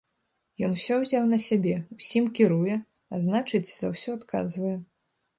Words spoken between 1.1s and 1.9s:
на сябе,